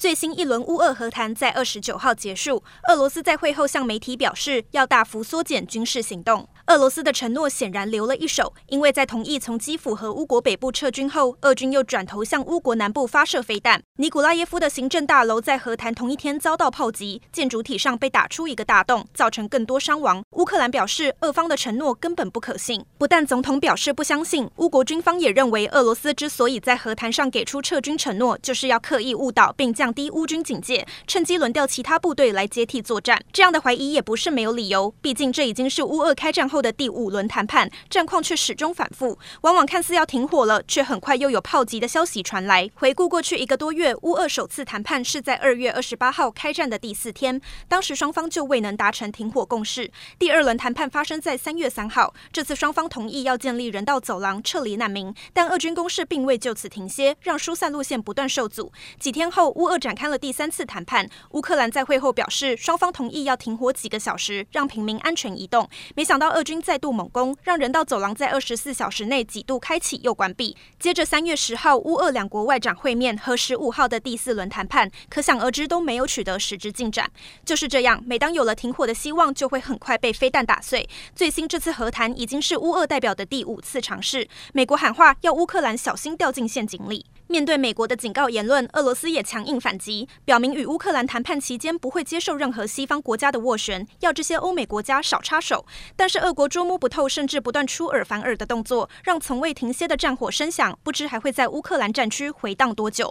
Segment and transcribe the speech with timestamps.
[0.00, 6.48] 最新一轮乌俄和谈在二十九号结束，俄罗斯在会后向媒体表示要大幅缩减军事行动。
[6.68, 13.82] 俄罗斯的承诺显然留了一手，因为在同意从基辅和乌国北部撤军后，俄军又转头向乌国南部发射飞弹。
[13.98, 20.22] 尼古拉耶夫的行政大楼在和谈同一天遭到炮击，建筑体上被打出一个大洞，造成更多伤亡。
[20.30, 22.82] 乌克兰表示，俄方的承诺根本不可信。
[22.96, 33.20] 不但总统表示不相信，乌国军方也认为，俄罗斯之所以在和谈上给出撤军承诺，就是要刻意误导并降低乌军警戒，趁机轮调其他部队来接替作战。
[33.32, 42.70] 这样的怀疑也不是没有理由，毕竟这已经是乌俄开战后的第五轮谈判，战况却始终反复，往往看似要停火了，却很快又有炮击的消息传来。
[42.74, 49.90] 回顾过去一个多月，乌俄首次谈判是在二月二十八号开战的第四天，当时双方就未能达成停火共识。
[50.18, 58.72] 第二轮谈判发生在三月三号，这次双方同意要建立人道走廊撤离难民，但俄军攻势并未就此停歇，让疏散路线不断受阻。
[58.98, 65.68] 几天后，乌俄展开了第三次谈判，乌克兰在会后表示，双方同意要停火几个小时，让平民安全移动。
[65.96, 70.56] 没想到俄军再度猛攻，让人道走廊在二十四小时内几度开启又关闭。
[70.78, 77.10] 接着三月十号，乌俄两国外长会面和十五号的第四轮谈判，可想而知都没有取得实质进展。
[77.44, 80.88] 就是这样，每当有了停火的希望，就会很快被飞弹打碎。
[81.14, 87.06] 最新这次和谈已经是乌俄代表的第五次尝试，美国喊话要乌克兰小心掉进陷阱里。
[87.30, 95.64] 面对美国的警告言论，俄罗斯也强硬反击，表明与乌克兰谈判期间不会接受任何西方国家的斡旋，要这些欧美国家少插手。
[95.94, 103.08] 但是俄国捉摸不透，甚至不断出尔反尔的动作，让从未停歇的战火声响，不知还会在乌克兰战区回荡多久。